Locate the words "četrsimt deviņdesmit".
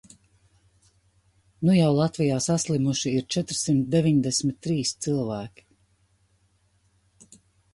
3.35-4.59